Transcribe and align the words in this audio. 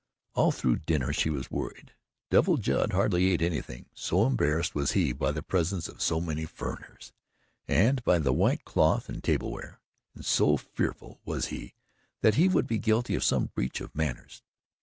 All 0.33 0.51
through 0.51 0.77
dinner 0.77 1.13
she 1.13 1.29
was 1.29 1.51
worried. 1.51 1.91
Devil 2.31 2.57
Judd 2.57 2.91
hardly 2.91 3.27
ate 3.27 3.43
anything, 3.43 3.85
so 3.93 4.25
embarrassed 4.25 4.73
was 4.73 4.93
he 4.93 5.13
by 5.13 5.31
the 5.31 5.43
presence 5.43 5.87
of 5.87 6.01
so 6.01 6.19
many 6.19 6.47
"furriners" 6.47 7.11
and 7.67 8.03
by 8.03 8.17
the 8.17 8.33
white 8.33 8.65
cloth 8.65 9.09
and 9.09 9.23
table 9.23 9.51
ware, 9.51 9.79
and 10.15 10.25
so 10.25 10.57
fearful 10.57 11.19
was 11.23 11.49
he 11.49 11.75
that 12.21 12.33
he 12.33 12.47
would 12.47 12.65
be 12.65 12.79
guilty 12.79 13.13
of 13.13 13.23
some 13.23 13.51
breach 13.53 13.79
of 13.79 13.93
manners. 13.93 14.41